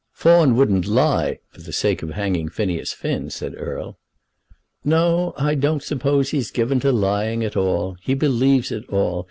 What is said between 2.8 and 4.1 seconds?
Finn," said Erle.